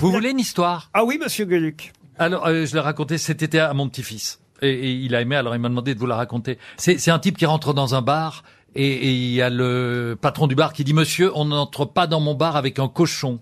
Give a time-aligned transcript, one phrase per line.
[0.00, 0.90] Vous voulez une histoire?
[0.94, 1.92] Ah oui, monsieur Gueluc.
[2.20, 4.38] Alors, euh, je l'ai raconté cet été à mon petit-fils.
[4.62, 6.56] Et, et il a aimé, alors il m'a demandé de vous la raconter.
[6.76, 8.44] C'est un type qui rentre dans un bar
[8.76, 12.06] et, et il y a le patron du bar qui dit «Monsieur, on n'entre pas
[12.06, 13.40] dans mon bar avec un cochon.»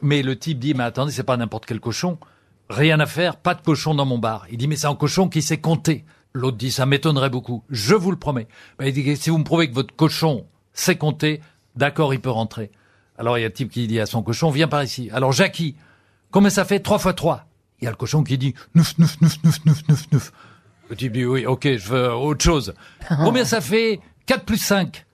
[0.00, 2.18] Mais le type dit «Mais attendez, c'est pas n'importe quel cochon.
[2.70, 5.28] Rien à faire, pas de cochon dans mon bar.» Il dit «Mais c'est un cochon
[5.28, 6.04] qui sait compter.»
[6.34, 7.64] L'autre dit «Ça m'étonnerait beaucoup.
[7.68, 8.46] Je vous le promets.
[8.78, 11.40] Ben, il dit «Si vous me prouvez que votre cochon sait compter,
[11.74, 12.70] d'accord, il peut rentrer.»
[13.18, 15.32] Alors il y a le type qui dit à son cochon «Viens par ici.» Alors
[15.32, 15.74] Jackie,
[16.30, 17.46] combien ça fait Trois fois trois.
[17.80, 20.32] Il y a le cochon qui dit neuf, neuf, neuf, neuf, neuf, neuf, neuf.
[20.88, 22.74] Le type dit oui, ok, je veux autre chose.
[23.08, 25.04] Combien ça fait 4 plus 5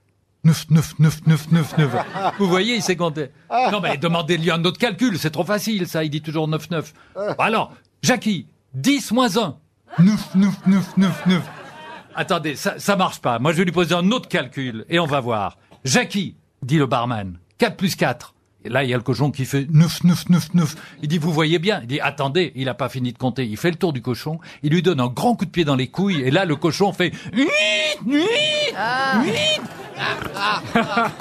[0.44, 1.96] 9, 9, 9, 9, 9, 9.
[2.38, 3.30] Vous voyez, il sait compter.
[3.70, 6.94] Non, mais demandez-lui un autre calcul, c'est trop facile, ça, il dit toujours 9, 9.
[7.14, 7.72] Bon, alors,
[8.02, 9.56] Jackie, 10 moins 1.
[10.00, 11.42] 9, 9, 9, 9, 9.
[12.14, 13.38] Attendez, ça, ça marche pas.
[13.38, 15.58] Moi, je vais lui poser un autre calcul, et on va voir.
[15.84, 18.34] Jackie, dit le barman, 4 plus 4.
[18.64, 20.74] Et là, il y a le cochon qui fait 9, 9, 9, 9.
[21.02, 21.80] Il dit, vous voyez bien.
[21.82, 23.44] Il dit, attendez, il a pas fini de compter.
[23.44, 24.38] Il fait le tour du cochon.
[24.62, 26.22] Il lui donne un grand coup de pied dans les couilles.
[26.22, 27.48] Et là, le cochon fait 8,
[28.06, 28.20] 8,
[29.24, 29.60] 8.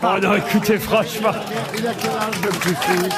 [0.04, 1.32] Oh non, écoutez, franchement.
[1.78, 3.10] Il a quel âge le petit-fils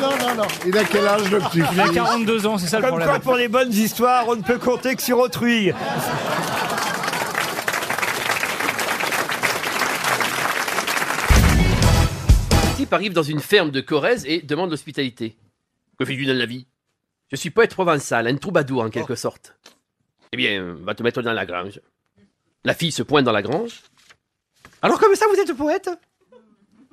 [0.00, 0.48] Non, non, non.
[0.66, 3.08] Il a quel âge le petit-fils Il a 42 ans, c'est ça le Comme problème.
[3.08, 5.72] quoi, pour les bonnes histoires, on ne peut compter que sur autrui.
[12.86, 15.36] Type arrive dans une ferme de Corrèze et demande l'hospitalité.
[15.98, 16.66] Que fais-tu dans la vie?
[17.32, 19.56] Je suis poète provençal, un troubadour en quelque sorte.
[20.32, 21.80] Eh bien, va te mettre dans la grange.
[22.64, 23.82] La fille se pointe dans la grange.
[24.82, 25.90] Alors comme ça, vous êtes poète?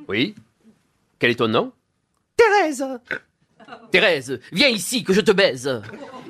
[0.07, 0.33] Oui.
[1.19, 1.71] Quel est ton nom?
[2.35, 2.85] Thérèse.
[3.91, 5.81] Thérèse, viens ici que je te baise.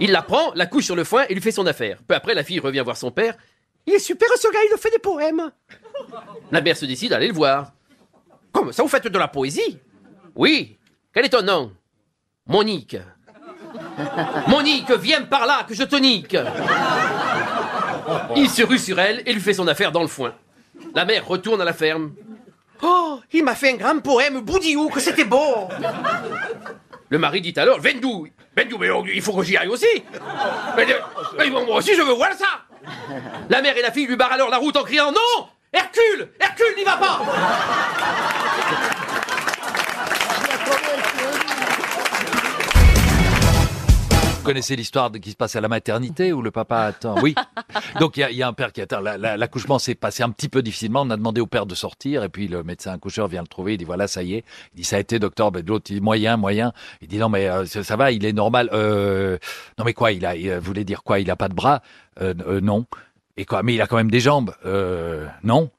[0.01, 1.99] Il la prend, la couche sur le foin et lui fait son affaire.
[2.05, 3.37] Peu après, la fille revient voir son père.
[3.85, 5.51] Il est super ce gars, il fait des poèmes.
[6.51, 7.71] La mère se décide à aller le voir.
[8.53, 9.79] Comme ça, vous faites de la poésie
[10.35, 10.77] Oui.
[11.13, 11.73] Quel est ton nom?
[12.47, 12.97] Monique.
[14.47, 16.37] Monique, viens par là, que je te nique.
[18.35, 20.33] Il se rue sur elle et lui fait son affaire dans le foin.
[20.93, 22.13] La mère retourne à la ferme.
[22.81, 25.69] Oh, il m'a fait un grand poème, Boudiou, que c'était beau.
[27.09, 28.27] Le mari dit alors, Vendou,
[28.57, 30.03] Vendou, mais il faut que j'y aille aussi.
[30.75, 32.65] Mais moi aussi, je veux voir ça.
[33.49, 36.75] La mère et la fille lui barrent alors la route en criant, non Hercule Hercule
[36.77, 37.21] n'y va pas
[44.39, 47.33] Vous connaissez l'histoire de- qui se passe à la maternité où le papa attend Oui.
[48.01, 48.99] Donc il y a, un père qui attend.
[48.99, 51.03] La- la- L'accouchement s'est passé un petit peu difficilement.
[51.03, 53.75] On a demandé au père de sortir et puis le médecin accoucheur vient le trouver.
[53.75, 54.43] Il dit voilà ça y est.
[54.73, 55.51] Il dit ça a été docteur.
[55.53, 56.73] Ben, L'autre dit moyen moyen.
[57.01, 58.11] Il dit non mais euh, ça, va.
[58.11, 58.69] Il est normal.
[58.73, 59.37] Euh,
[59.79, 61.81] non mais quoi Il a il euh, voulait dire quoi Il a pas de bras?
[62.19, 62.85] Non.
[63.37, 64.53] Et quoi Mais il a quand même des jambes?
[65.43, 65.69] Non.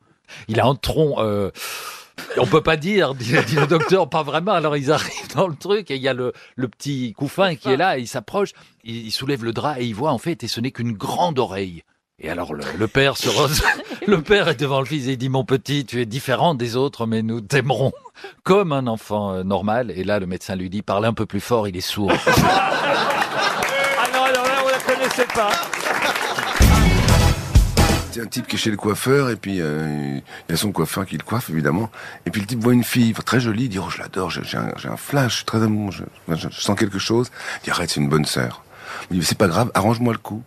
[0.49, 1.17] Il a un tronc.
[2.39, 4.53] On peut pas dire, dit, dit le docteur, pas vraiment.
[4.53, 7.69] Alors ils arrivent dans le truc et il y a le, le petit couffin qui
[7.71, 8.51] est là, et il s'approche,
[8.85, 11.39] il, il soulève le drap et il voit en fait, et ce n'est qu'une grande
[11.39, 11.83] oreille.
[12.21, 13.61] Et alors le, le père se rose,
[14.07, 16.77] le père est devant le fils et il dit mon petit, tu es différent des
[16.77, 17.93] autres, mais nous t'aimerons
[18.45, 19.91] comme un enfant euh, normal.
[19.97, 22.13] Et là le médecin lui dit parlez un peu plus fort, il est sourd.
[23.97, 25.51] Ah non, alors là, on la connaissait pas.
[28.15, 30.71] C'est un type qui est chez le coiffeur et puis euh, il y a son
[30.71, 31.91] coiffeur qui le coiffe évidemment.
[32.27, 34.57] Et puis le type voit une fille très jolie, il dit oh je l'adore, j'ai
[34.57, 35.93] un, flash, je suis très amoureux,
[36.29, 37.33] je, sens quelque chose.
[37.33, 38.63] Il dit arrête c'est une bonne sœur.
[39.11, 40.45] Il dit c'est pas grave, arrange-moi le coup.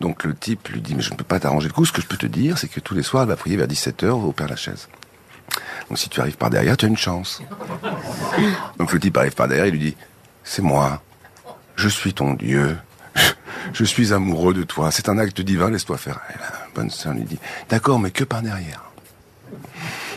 [0.00, 2.00] Donc le type lui dit mais je ne peux pas t'arranger le coup, ce que
[2.00, 4.30] je peux te dire c'est que tous les soirs elle va prier vers 17h au
[4.30, 4.88] Père Lachaise.
[5.88, 7.42] Donc si tu arrives par derrière, tu as une chance.
[8.78, 9.96] Donc le type arrive par derrière, il lui dit
[10.44, 11.02] c'est moi,
[11.74, 12.78] je suis ton Dieu.
[13.72, 14.90] Je suis amoureux de toi.
[14.90, 16.20] C'est un acte divin, laisse-toi faire.
[16.74, 17.38] Bonne sœur lui dit,
[17.68, 18.82] d'accord, mais que par derrière.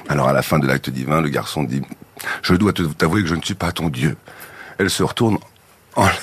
[0.09, 1.81] Alors à la fin de l'acte divin, le garçon dit,
[2.41, 4.15] je dois te- t'avouer que je ne suis pas ton Dieu.
[4.77, 5.37] Elle se retourne,
[5.95, 6.13] enlève,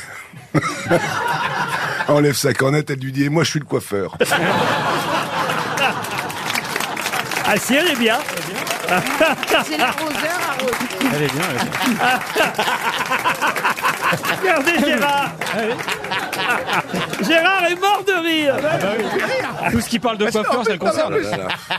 [2.09, 4.17] enlève sa cornette, elle lui dit, et moi je suis le coiffeur.
[7.47, 8.19] Ah si, elle est bien.
[9.67, 10.73] C'est l'arroseur arrose.
[11.15, 11.43] Elle est bien.
[11.51, 11.71] elle est
[12.35, 12.53] bien.
[14.41, 15.31] Regardez Gérard.
[17.27, 18.57] Gérard est mort de rire.
[19.73, 21.15] Tout ce qui parle de coiffeur, ça le concerne.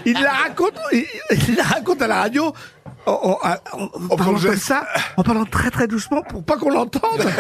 [0.06, 1.06] Il la raconte, il,
[1.48, 2.54] il la raconte à la radio.
[3.08, 3.38] En, en-
[3.80, 4.86] en- en parlant comme ça,
[5.18, 7.26] en parlant très très doucement pour pas qu'on l'entende.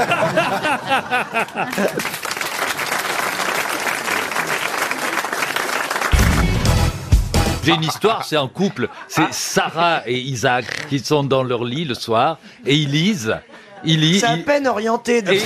[7.63, 11.85] J'ai une histoire, c'est un couple, c'est Sarah et Isaac qui sont dans leur lit
[11.85, 13.37] le soir et ils lisent.
[13.83, 14.21] Ils lisent.
[14.21, 15.21] C'est à ils- peine orienté.
[15.21, 15.31] de-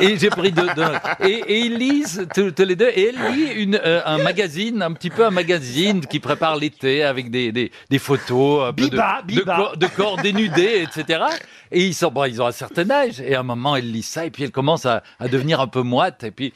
[0.00, 0.92] Et, j'ai pris deux, deux.
[1.26, 2.88] Et, et ils lisent tous, tous les deux.
[2.94, 7.02] Et elle lit une, euh, un magazine, un petit peu un magazine qui prépare l'été
[7.04, 9.56] avec des, des, des photos un peu de- Biba, de, Biba.
[9.56, 11.24] corps- de corps dénudés, etc.
[11.70, 13.20] Et ils sont, bon, ils ont un certain âge.
[13.20, 15.68] Et à un moment, elle lit ça et puis elle commence à, à devenir un
[15.68, 16.24] peu moite.
[16.24, 16.52] Et puis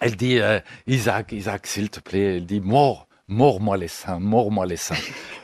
[0.00, 3.06] elle dit, euh, Isaac, Isaac, s'il te plaît, elle dit, mort.
[3.30, 4.94] Mords-moi les seins, mords-moi les seins.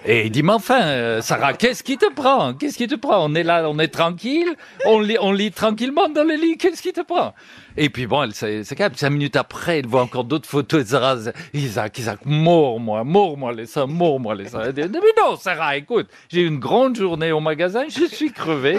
[0.07, 2.53] Et il dit, mais enfin, euh, Sarah, qu'est-ce qui te prend?
[2.53, 3.25] Qu'est-ce qui te prend?
[3.25, 4.55] On est là, on est tranquille,
[4.85, 7.33] on lit, on lit tranquillement dans le lit, qu'est-ce qui te prend?
[7.79, 8.65] Et puis bon, elle s'est.
[8.65, 11.17] Cinq minutes après, elle voit encore d'autres photos de Sarah.
[11.55, 14.65] Isaac, Isaac, mords-moi, mords-moi les seins, mords-moi les seins.
[14.67, 18.31] Elle dit, mais non, Sarah, écoute, j'ai eu une grande journée au magasin, je suis
[18.31, 18.77] crevé.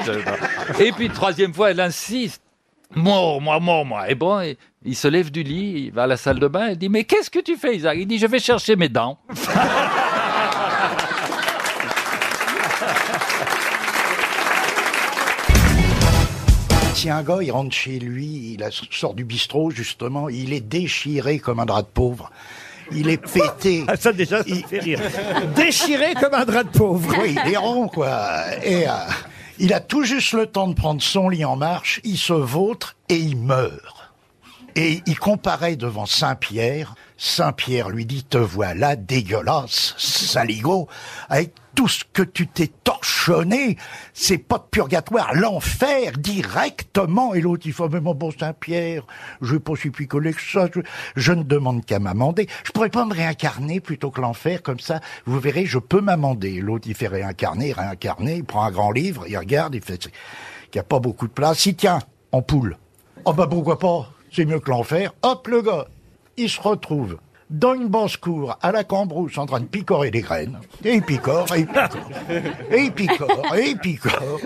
[0.79, 2.43] Et puis, troisième fois, elle insiste.
[2.93, 4.09] Mort, moi, mort, moi.
[4.09, 6.69] Et bon, il, il se lève du lit, il va à la salle de bain,
[6.69, 7.97] il dit, mais qu'est-ce que tu fais, Isaac?
[7.99, 9.17] Il dit, je vais chercher mes dents.
[17.05, 21.37] Si un gars, il rentre chez lui, il sort du bistrot, justement, il est déchiré
[21.37, 22.31] comme un drap de pauvre.
[22.91, 23.85] Il est pété.
[23.87, 24.99] Ah, ça déjà, ça me fait rire.
[25.55, 27.15] Déchiré comme un drap de pauvre.
[27.21, 28.41] Oui, il est rond, quoi.
[28.63, 28.91] Et euh,
[29.59, 32.95] il a tout juste le temps de prendre son lit en marche, il se vautre
[33.07, 34.11] et il meurt.
[34.75, 36.95] Et il comparait devant Saint-Pierre.
[37.17, 40.87] Saint-Pierre lui dit, te voilà dégueulasse, saligo,
[41.29, 43.77] avec tout ce que tu t'es torchonné,
[44.13, 47.33] c'est pas de purgatoire, l'enfer, directement.
[47.33, 49.05] Et l'autre, il mais mon bon Saint-Pierre,
[49.41, 50.79] je pas si picoler que ça, je,
[51.15, 52.47] je ne demande qu'à m'amender.
[52.63, 56.61] Je pourrais pas me réincarner plutôt que l'enfer, comme ça, vous verrez, je peux m'amender.
[56.61, 60.11] L'autre, il fait réincarner, réincarner, il prend un grand livre, il regarde, il fait, qu'il
[60.75, 61.65] n'y a pas beaucoup de place.
[61.65, 61.99] Il tient,
[62.31, 62.77] en poule.
[63.25, 64.09] Oh bah pourquoi pas?
[64.31, 65.13] C'est mieux que l'enfer.
[65.23, 65.87] Hop, le gars,
[66.37, 67.17] il se retrouve
[67.49, 70.59] dans une basse-cour à la cambrousse en train de picorer des graines.
[70.83, 72.01] Et il picore, et il picore,
[72.71, 74.39] et il picore, et il picore.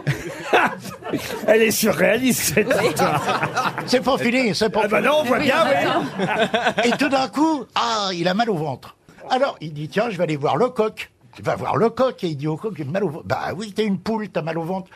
[1.48, 3.42] Elle est surréaliste, cette histoire.
[3.86, 5.10] C'est pas fini, c'est pas Ah bah fini.
[5.10, 6.86] non, on voit bien, oui.
[6.86, 8.96] Et tout d'un coup, ah, il a mal au ventre.
[9.30, 11.12] Alors, il dit, tiens, je vais aller voir le coq.
[11.38, 13.26] Il va voir le coq et il dit au coq, j'ai mal au ventre.
[13.26, 14.90] Bah oui, t'es une poule, t'as mal au ventre.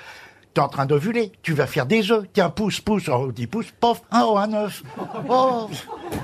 [0.54, 2.26] T'es en train d'ovuler, tu vas faire des œufs.
[2.34, 4.84] Tiens, pousse, pousse, oh, dit pousse, pof, un, oh, un œuf.
[5.28, 5.68] Oh,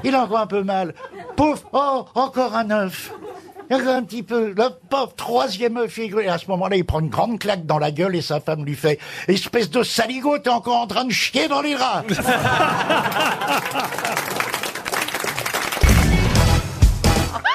[0.03, 0.93] il a encore un peu mal.
[1.39, 3.13] Pouf, oh, encore un œuf.
[3.69, 5.97] Il y a encore un petit peu, là, pof, troisième œuf.
[5.97, 8.65] Et à ce moment-là, il prend une grande claque dans la gueule et sa femme
[8.65, 8.99] lui fait,
[9.29, 12.03] espèce de saligo, t'es encore en train de chier dans les rats.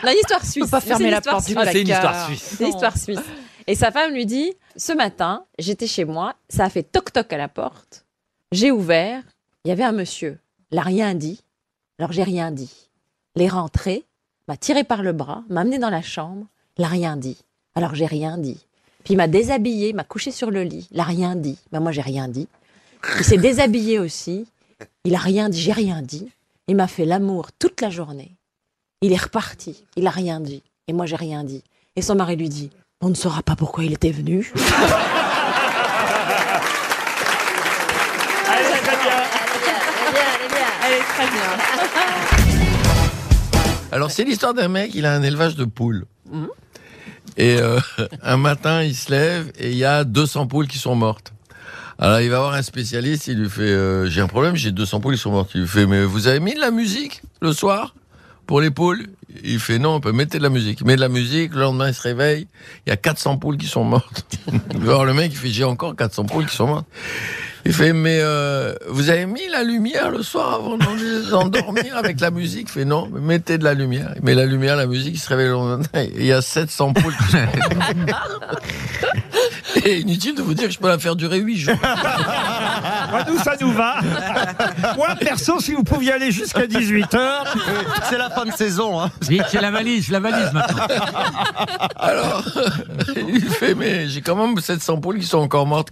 [0.02, 0.70] Non, histoire suisse.
[0.70, 1.54] pas fermer la porte du.
[1.54, 2.54] Ah, c'est une histoire suisse.
[2.56, 3.20] C'est l'histoire suisse.
[3.66, 7.36] Et sa femme lui dit Ce matin, j'étais chez moi, ça a fait toc-toc à
[7.36, 8.06] la porte.
[8.50, 9.22] J'ai ouvert,
[9.64, 10.40] il y avait un monsieur.
[10.70, 11.42] Il n'a rien dit.
[11.98, 12.84] Alors j'ai rien dit.
[13.36, 14.04] Il est rentré,
[14.48, 16.46] m'a tiré par le bras, m'a amené dans la chambre.
[16.78, 17.38] Il n'a rien dit.
[17.74, 18.66] Alors j'ai rien dit.
[19.04, 20.88] Puis il m'a déshabillé, m'a couché sur le lit.
[20.90, 21.58] Il n'a rien dit.
[21.70, 22.48] Ben, moi, j'ai rien dit.
[23.18, 24.46] Il s'est déshabillé aussi.
[25.04, 26.30] Il a rien dit, j'ai rien dit.
[26.68, 28.32] Il m'a fait l'amour toute la journée.
[29.02, 29.84] Il est reparti.
[29.96, 30.62] Il a rien dit.
[30.88, 31.62] Et moi, j'ai rien dit.
[31.96, 32.70] Et son mari lui dit
[33.02, 34.50] On ne saura pas pourquoi il était venu.
[38.46, 39.22] Elle est très bien.
[40.86, 42.44] Elle est très bien.
[43.94, 46.06] Alors, c'est l'histoire d'un mec, il a un élevage de poules.
[47.36, 47.78] Et euh,
[48.24, 51.32] un matin, il se lève et il y a 200 poules qui sont mortes.
[52.00, 55.00] Alors, il va voir un spécialiste, il lui fait euh, J'ai un problème, j'ai 200
[55.00, 55.52] poules qui sont mortes.
[55.54, 57.94] Il lui fait Mais vous avez mis de la musique le soir
[58.48, 59.06] pour les poules?
[59.44, 60.80] Il fait Non, on peut mettre de la musique.
[60.80, 62.48] Il met de la musique, le lendemain, il se réveille,
[62.86, 64.40] il y a 400 poules qui sont mortes.
[64.74, 66.88] voir le mec, il fait J'ai encore 400 poules qui sont mortes.
[67.66, 70.76] Il fait, mais euh, vous avez mis la lumière le soir avant
[71.30, 72.66] d'endormir avec la musique?
[72.68, 74.12] Il fait, non, mais mettez de la lumière.
[74.16, 76.92] Il met la lumière, la musique, il se réveille le lendemain, il y a 700
[76.92, 77.14] poules.
[77.16, 77.38] qui sont-
[79.86, 81.74] Et inutile de vous dire que je peux la faire durer 8 jours.
[83.10, 83.96] Moi, nous, ça nous va?
[84.96, 87.18] Moi, perso, si vous pouviez aller jusqu'à 18h.
[88.08, 88.98] C'est la fin de saison.
[89.00, 89.10] Hein.
[89.22, 90.86] Vite, c'est la valise, la valise maintenant.
[91.96, 92.44] Alors,
[93.16, 95.90] il fait, mais j'ai quand même 700 poules qui sont encore mortes.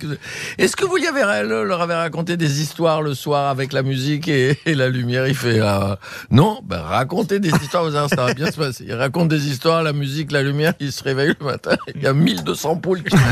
[0.59, 1.23] Est-ce que vous y avez,
[1.63, 5.61] leur avez raconté des histoires le soir avec la musique et, la lumière Il fait,
[5.61, 5.99] ah,
[6.31, 8.85] non, ben racontez des histoires, voir, ça va bien se passer.
[8.87, 12.07] Il raconte des histoires, la musique, la lumière, il se réveille le matin, il y
[12.07, 13.17] a 1200 poules qui.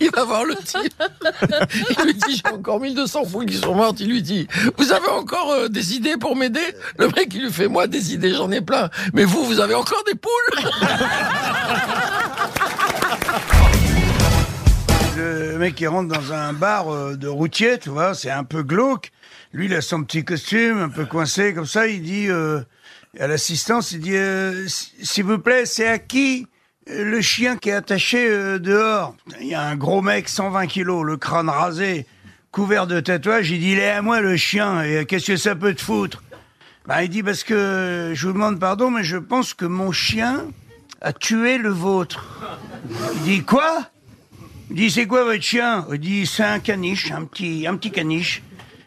[0.00, 0.94] Il va voir le type.
[1.90, 4.00] Il lui dit, j'ai encore 1200 poules qui sont mortes.
[4.00, 4.46] Il lui dit,
[4.76, 6.60] vous avez encore euh, des idées pour m'aider?
[6.98, 8.90] Le mec, il lui fait, moi, des idées, j'en ai plein.
[9.12, 10.70] Mais vous, vous avez encore des poules?
[15.56, 18.62] Le mec qui rentre dans un bar euh, de routier, tu vois, c'est un peu
[18.62, 19.10] glauque.
[19.54, 21.86] Lui, il a son petit costume, un peu coincé comme ça.
[21.86, 22.60] Il dit euh,
[23.18, 26.46] à l'assistance, il dit, euh, s'il vous plaît, c'est à qui
[26.86, 29.16] le chien qui est attaché euh, dehors?
[29.40, 32.04] Il y a un gros mec, 120 kilos, le crâne rasé,
[32.50, 33.50] couvert de tatouages.
[33.50, 36.22] Il dit, il est à moi le chien, et qu'est-ce que ça peut te foutre?
[36.84, 40.48] Bah, Il dit, parce que je vous demande pardon, mais je pense que mon chien
[41.00, 42.42] a tué le vôtre.
[43.14, 43.88] Il dit, quoi?
[44.70, 45.86] Il dit, c'est quoi votre chien?
[45.92, 48.42] Il dit, c'est un caniche, un petit, un petit caniche.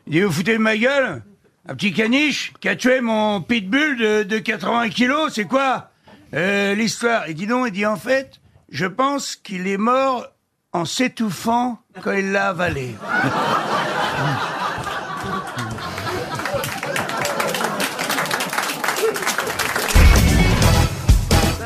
[0.07, 1.24] Il dit, vous foutez ma gueule?
[1.67, 5.91] Un petit caniche qui a tué mon pitbull de, de 80 kilos, c'est quoi?
[6.33, 8.39] Euh, l'histoire Il dit non, il dit en fait,
[8.71, 10.27] je pense qu'il est mort
[10.74, 12.95] en s'étouffant quand il l'a avalé.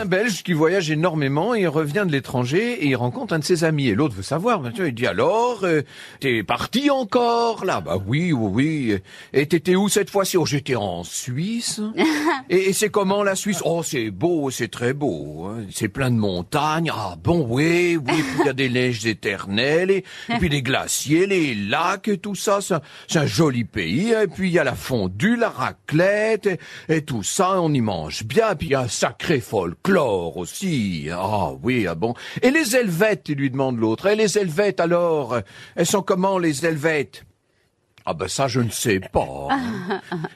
[0.04, 3.64] Un Belge qui voyage énormément, il revient de l'étranger et il rencontre un de ses
[3.64, 3.88] amis.
[3.88, 5.82] Et l'autre veut savoir, sûr, il dit alors, euh,
[6.20, 7.64] t'es parti encore?
[7.64, 8.50] Là Bah oui, oui,
[8.92, 8.98] oui.
[9.32, 10.36] Et t'étais où cette fois-ci?
[10.36, 11.80] Oh, j'étais en Suisse.
[12.50, 13.62] et et c'est comment la Suisse?
[13.64, 15.46] Oh, c'est beau, c'est très beau.
[15.46, 15.64] hein.
[15.72, 16.92] C'est plein de montagnes.
[16.94, 18.04] Ah bon, oui, oui.
[18.06, 22.18] Puis il y a des neiges éternelles et, et puis les glaciers, les lacs et
[22.18, 22.60] tout ça.
[22.60, 24.12] C'est un, c'est un joli pays.
[24.12, 27.62] Et puis il y a la fondue, la raclette et, et tout ça.
[27.62, 28.52] On y mange bien.
[28.52, 31.08] Et puis il y a un sacré folklore aussi.
[31.12, 32.14] Ah oui, ah bon.
[32.42, 34.08] Et les Helvètes, il lui demande l'autre.
[34.08, 35.40] Et les Helvètes alors
[35.76, 37.26] Elles sont comment les Helvètes?
[38.06, 39.48] Ah ben ça je ne sais pas.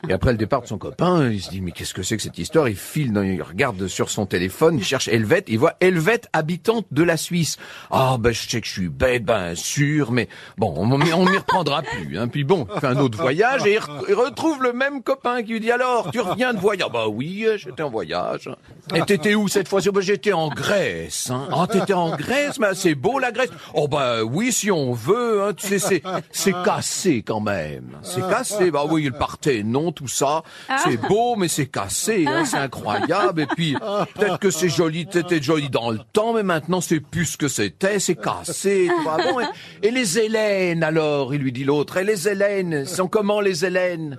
[0.09, 2.23] Et après le départ de son copain, il se dit mais qu'est-ce que c'est que
[2.23, 2.69] cette histoire?
[2.69, 7.03] Il file, il regarde sur son téléphone, il cherche Helvète, il voit Helvète habitante de
[7.03, 7.57] la Suisse.
[7.91, 11.81] Ah ben je sais que je suis bête, ben sûr, mais bon on m'y reprendra
[11.81, 12.17] plus.
[12.17, 12.27] Hein.
[12.27, 15.43] Puis bon, il fait un autre voyage et il, re- il retrouve le même copain
[15.43, 16.89] qui lui dit alors tu reviens de voyage?
[16.91, 18.49] Bah oui, j'étais en voyage.
[18.95, 19.89] Et t'étais où cette fois-ci?
[19.89, 21.29] Bah, J'étais en Grèce.
[21.31, 21.47] Hein.
[21.51, 23.49] Ah t'étais en Grèce, mais c'est beau la Grèce.
[23.73, 25.43] Oh bah oui si on veut.
[25.43, 25.53] Hein.
[25.53, 27.56] Tu sais c'est cassé quand même.
[28.01, 28.71] C'est cassé.
[28.71, 30.43] Bah oui, il partait, non, tout ça.
[30.83, 32.25] C'est beau, mais c'est cassé.
[32.27, 33.41] Hein, c'est incroyable.
[33.41, 33.75] Et puis,
[34.15, 37.47] peut-être que c'est joli, c'était joli dans le temps, mais maintenant c'est plus ce que
[37.47, 37.99] c'était.
[37.99, 38.89] C'est cassé.
[38.95, 39.17] tu vois.
[39.17, 41.97] Bon, et, et les Hélènes, alors, il lui dit l'autre.
[41.97, 44.17] Et les Hélènes, sont comment les Hélènes?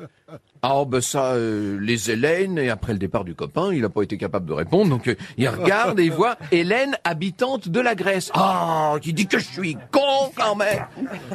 [0.62, 4.02] Ah ben ça, euh, les Hélènes, et après le départ du copain, il n'a pas
[4.02, 7.94] été capable de répondre, donc euh, il regarde et il voit Hélène, habitante de la
[7.94, 8.30] Grèce.
[8.34, 10.84] Ah, qui dit que je suis con quand même.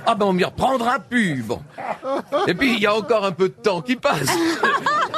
[0.05, 1.61] Ah ben on m'y reprendra plus, bon.
[2.47, 4.29] Et puis il y a encore un peu de temps qui passe.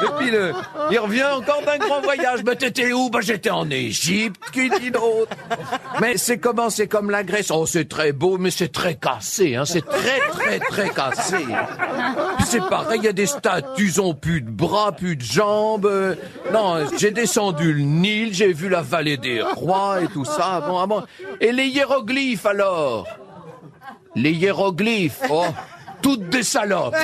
[0.02, 0.54] Et puis le,
[0.92, 2.44] il revient encore d'un grand voyage.
[2.44, 3.10] Ben t'étais où?
[3.10, 5.36] Ben j'étais en Égypte, qui dit d'autre
[6.02, 6.70] Mais c'est comment?
[6.70, 7.50] C'est comme la Grèce.
[7.52, 9.66] Oh c'est très beau, mais c'est très cassé, hein.
[9.66, 11.46] C'est très très très cassé.
[12.38, 15.22] Puis c'est pareil, il y a des statues, ils ont plus de bras, plus de
[15.22, 15.86] jambes.
[15.86, 16.16] Euh,
[16.52, 20.62] Non, j'ai descendu le Nil, j'ai vu la vallée des rois et tout ça.
[20.68, 21.04] Bon, ah bon.
[21.40, 23.08] Et les hiéroglyphes alors?
[24.16, 25.46] Les hiéroglyphes, oh,
[26.02, 26.96] toutes des salopes.